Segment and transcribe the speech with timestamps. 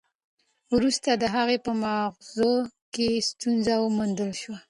[0.73, 2.35] وروسته د هغه په مغز
[2.93, 4.57] کې ستونزه وموندل شوه.